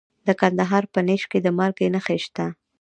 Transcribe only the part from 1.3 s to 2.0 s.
کې د مالګې